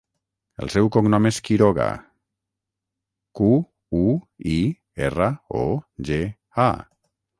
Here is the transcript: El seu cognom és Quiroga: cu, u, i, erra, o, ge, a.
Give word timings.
El 0.63 0.69
seu 0.75 0.87
cognom 0.93 1.27
és 1.29 1.37
Quiroga: 1.49 1.85
cu, 3.41 3.51
u, 3.99 4.07
i, 4.55 4.57
erra, 5.09 5.29
o, 5.65 5.67
ge, 6.11 6.23
a. 6.69 6.71